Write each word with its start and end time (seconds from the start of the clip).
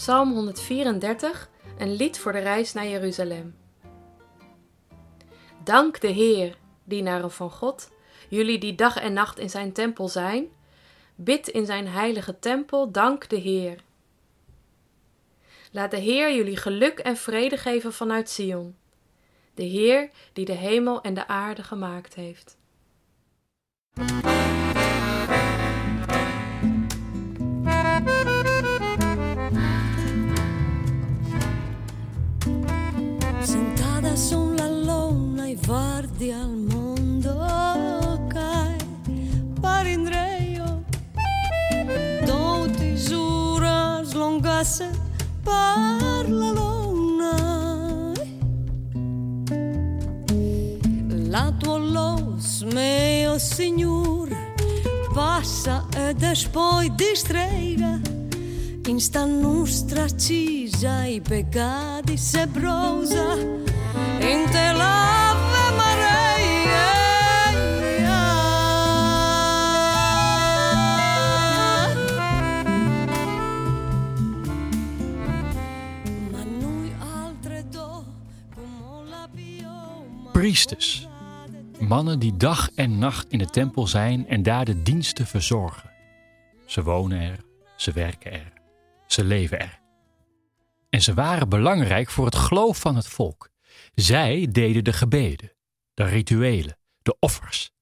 Psalm 0.00 0.32
134, 0.32 1.48
een 1.78 1.92
lied 1.92 2.18
voor 2.18 2.32
de 2.32 2.38
reis 2.38 2.72
naar 2.72 2.86
Jeruzalem. 2.86 3.56
Dank 5.64 6.00
de 6.00 6.08
Heer, 6.08 6.56
dienaren 6.84 7.30
van 7.30 7.50
God, 7.50 7.90
jullie 8.28 8.58
die 8.58 8.74
dag 8.74 8.96
en 8.96 9.12
nacht 9.12 9.38
in 9.38 9.50
zijn 9.50 9.72
tempel 9.72 10.08
zijn. 10.08 10.48
Bid 11.14 11.48
in 11.48 11.66
zijn 11.66 11.88
heilige 11.88 12.38
tempel, 12.38 12.90
dank 12.90 13.28
de 13.28 13.36
Heer. 13.36 13.84
Laat 15.72 15.90
de 15.90 15.98
Heer 15.98 16.34
jullie 16.34 16.56
geluk 16.56 16.98
en 16.98 17.16
vrede 17.16 17.56
geven 17.56 17.92
vanuit 17.92 18.30
Sion. 18.30 18.76
De 19.54 19.64
Heer 19.64 20.10
die 20.32 20.44
de 20.44 20.52
hemel 20.52 21.00
en 21.00 21.14
de 21.14 21.26
aarde 21.26 21.62
gemaakt 21.62 22.14
heeft. 22.14 22.56
Guardi 35.70 36.32
al 36.32 36.56
mondo 36.68 37.30
cai 38.26 38.76
parindreio 39.60 40.82
do 42.26 42.68
tesouras 42.76 44.12
longasse 44.14 44.90
per 45.44 46.28
la 46.28 46.50
lona 46.50 47.36
La 51.28 51.52
tua 51.56 51.78
los 51.78 52.62
mio 52.62 53.38
signor 53.38 54.28
passa 55.14 55.86
e 55.94 56.16
poi 56.50 56.92
distraega 56.96 58.00
Insta 58.88 59.24
nostra 59.24 60.08
cisa 60.16 61.04
i 61.04 61.20
peccati 61.20 62.16
se 62.16 62.48
brosa 62.48 63.36
in 64.18 64.50
te 64.50 64.70
Priesters. 80.40 81.06
Mannen 81.78 82.18
die 82.18 82.36
dag 82.36 82.70
en 82.74 82.98
nacht 82.98 83.30
in 83.30 83.38
de 83.38 83.46
tempel 83.46 83.86
zijn 83.86 84.28
en 84.28 84.42
daar 84.42 84.64
de 84.64 84.82
diensten 84.82 85.26
verzorgen. 85.26 85.90
Ze 86.66 86.82
wonen 86.82 87.20
er, 87.20 87.44
ze 87.76 87.92
werken 87.92 88.32
er, 88.32 88.52
ze 89.06 89.24
leven 89.24 89.60
er. 89.60 89.80
En 90.90 91.02
ze 91.02 91.14
waren 91.14 91.48
belangrijk 91.48 92.10
voor 92.10 92.24
het 92.24 92.34
geloof 92.34 92.78
van 92.78 92.96
het 92.96 93.06
volk. 93.06 93.50
Zij 93.94 94.48
deden 94.50 94.84
de 94.84 94.92
gebeden, 94.92 95.52
de 95.94 96.04
rituelen, 96.04 96.78
de 97.02 97.16
offers. 97.18 97.72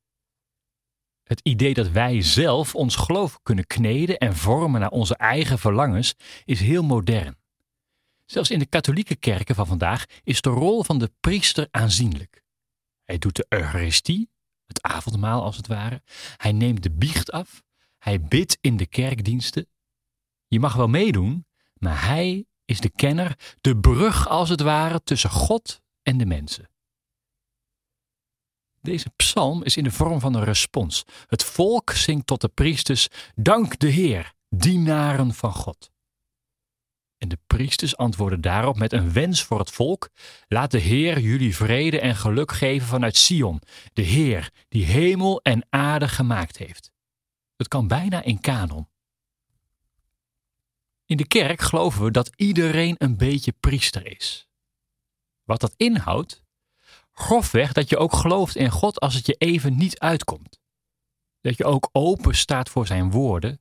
Het 1.24 1.40
idee 1.42 1.74
dat 1.74 1.88
wij 1.88 2.22
zelf 2.22 2.74
ons 2.74 2.96
geloof 2.96 3.38
kunnen 3.42 3.66
kneden 3.66 4.18
en 4.18 4.36
vormen 4.36 4.80
naar 4.80 4.90
onze 4.90 5.16
eigen 5.16 5.58
verlangens 5.58 6.14
is 6.44 6.60
heel 6.60 6.82
modern. 6.82 7.36
Zelfs 8.26 8.50
in 8.50 8.58
de 8.58 8.66
katholieke 8.66 9.16
kerken 9.16 9.54
van 9.54 9.66
vandaag 9.66 10.04
is 10.22 10.41
de 10.41 10.50
rol 10.50 10.84
van 10.84 10.98
de 10.98 11.10
priester 11.20 11.68
aanzienlijk. 11.70 12.47
Hij 13.08 13.19
doet 13.19 13.36
de 13.36 13.46
Eucharistie, 13.48 14.30
het 14.66 14.82
avondmaal 14.82 15.42
als 15.42 15.56
het 15.56 15.66
ware. 15.66 16.02
Hij 16.36 16.52
neemt 16.52 16.82
de 16.82 16.91
biecht 16.91 17.30
af. 17.30 17.62
Hij 17.98 18.20
bidt 18.20 18.58
in 18.60 18.76
de 18.76 18.86
kerkdiensten. 18.86 19.69
Je 20.46 20.60
mag 20.60 20.74
wel 20.74 20.88
meedoen, 20.88 21.47
maar 21.74 22.06
hij 22.06 22.47
is 22.64 22.80
de 22.80 22.91
kenner, 22.91 23.56
de 23.60 23.76
brug 23.76 24.28
als 24.28 24.48
het 24.48 24.60
ware 24.60 25.02
tussen 25.02 25.30
God 25.30 25.80
en 26.02 26.18
de 26.18 26.26
mensen. 26.26 26.70
Deze 28.80 29.10
psalm 29.16 29.62
is 29.62 29.76
in 29.76 29.84
de 29.84 29.91
vorm 29.91 30.20
van 30.20 30.34
een 30.34 30.44
respons. 30.44 31.04
Het 31.26 31.44
volk 31.44 31.91
zingt 31.91 32.26
tot 32.26 32.41
de 32.41 32.48
priesters: 32.48 33.08
Dank 33.34 33.78
de 33.78 33.88
Heer, 33.88 34.34
dienaren 34.48 35.34
van 35.34 35.52
God. 35.52 35.91
En 37.18 37.28
de 37.28 37.38
priesters 37.46 37.96
antwoorden 37.96 38.40
daarop 38.40 38.76
met 38.76 38.92
een 38.92 39.12
wens 39.12 39.42
voor 39.42 39.58
het 39.58 39.70
volk: 39.70 40.08
Laat 40.48 40.70
de 40.70 40.78
Heer 40.78 41.20
jullie 41.20 41.56
vrede 41.56 42.00
en 42.00 42.16
geluk 42.16 42.52
geven 42.52 42.88
vanuit 42.88 43.16
Sion, 43.16 43.60
de 43.92 44.02
Heer 44.02 44.52
die 44.68 44.84
hemel 44.84 45.42
en 45.42 45.66
aarde 45.70 46.08
gemaakt 46.08 46.56
heeft. 46.56 46.92
Het 47.56 47.68
kan 47.68 47.88
bijna 47.88 48.22
in 48.22 48.40
kanon. 48.40 48.88
In 51.06 51.16
de 51.16 51.26
kerk 51.26 51.60
geloven 51.60 52.04
we 52.04 52.10
dat 52.10 52.30
iedereen 52.36 52.94
een 52.98 53.16
beetje 53.16 53.52
priester 53.60 54.06
is. 54.06 54.48
Wat 55.44 55.60
dat 55.60 55.74
inhoudt? 55.76 56.42
Grofweg 57.12 57.72
dat 57.72 57.88
je 57.88 57.96
ook 57.96 58.12
gelooft 58.12 58.56
in 58.56 58.70
God 58.70 59.00
als 59.00 59.14
het 59.14 59.26
je 59.26 59.34
even 59.34 59.76
niet 59.76 59.98
uitkomt. 59.98 60.60
Dat 61.40 61.56
je 61.56 61.64
ook 61.64 61.88
open 61.92 62.34
staat 62.34 62.68
voor 62.68 62.86
zijn 62.86 63.10
woorden 63.10 63.60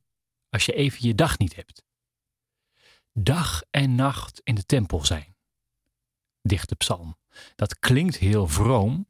als 0.49 0.65
je 0.65 0.73
even 0.73 1.07
je 1.07 1.15
dag 1.15 1.37
niet 1.37 1.55
hebt 1.55 1.85
dag 3.19 3.61
en 3.71 3.95
nacht 3.95 4.41
in 4.43 4.55
de 4.55 4.65
tempel 4.65 5.05
zijn. 5.05 5.35
Dichte 6.41 6.75
psalm. 6.75 7.17
Dat 7.55 7.79
klinkt 7.79 8.17
heel 8.17 8.47
vroom, 8.47 9.07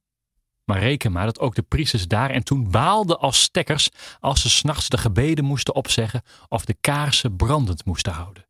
maar 0.63 0.79
reken 0.79 1.12
maar 1.12 1.25
dat 1.25 1.40
ook 1.40 1.56
de 1.56 1.62
priesters 1.62 2.07
daar 2.07 2.29
en 2.29 2.44
toen 2.44 2.72
baalden 2.72 3.19
als 3.19 3.41
stekkers 3.41 3.90
als 4.19 4.41
ze 4.41 4.50
s'nachts 4.50 4.90
de 4.90 4.97
gebeden 4.97 5.45
moesten 5.45 5.75
opzeggen 5.75 6.22
of 6.47 6.66
de 6.66 6.73
kaarsen 6.73 7.35
brandend 7.35 7.85
moesten 7.85 8.13
houden. 8.13 8.47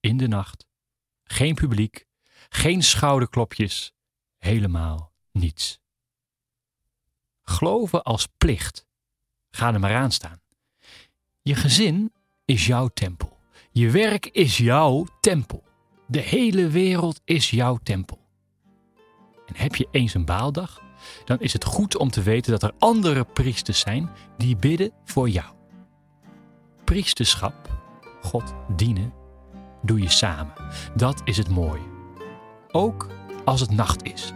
In 0.00 0.16
de 0.16 0.28
nacht, 0.28 0.66
geen 1.24 1.54
publiek, 1.54 2.06
geen 2.48 2.82
schouderklopjes, 2.82 3.92
helemaal 4.38 5.12
niets. 5.32 5.80
Geloven 7.42 8.02
als 8.02 8.28
plicht. 8.38 8.86
Ga 9.50 9.72
er 9.72 9.80
maar 9.80 9.94
aan 9.94 10.12
staan. 10.12 10.40
Je 11.42 11.54
gezin 11.54 12.12
is 12.44 12.66
jouw 12.66 12.88
tempel. 12.88 13.23
Je 13.76 13.90
werk 13.90 14.26
is 14.26 14.58
jouw 14.58 15.06
tempel. 15.20 15.62
De 16.06 16.20
hele 16.20 16.68
wereld 16.68 17.20
is 17.24 17.50
jouw 17.50 17.78
tempel. 17.82 18.18
En 19.46 19.54
heb 19.56 19.74
je 19.74 19.88
eens 19.90 20.14
een 20.14 20.24
baaldag, 20.24 20.82
dan 21.24 21.40
is 21.40 21.52
het 21.52 21.64
goed 21.64 21.96
om 21.96 22.10
te 22.10 22.22
weten 22.22 22.52
dat 22.52 22.62
er 22.62 22.72
andere 22.78 23.24
priesters 23.24 23.80
zijn 23.80 24.10
die 24.36 24.56
bidden 24.56 24.92
voor 25.04 25.28
jou. 25.28 25.54
Priesterschap, 26.84 27.78
God 28.22 28.54
dienen, 28.76 29.12
doe 29.82 30.00
je 30.00 30.10
samen. 30.10 30.54
Dat 30.94 31.20
is 31.24 31.36
het 31.36 31.48
mooie. 31.48 31.92
Ook 32.70 33.08
als 33.44 33.60
het 33.60 33.70
nacht 33.70 34.02
is. 34.02 34.32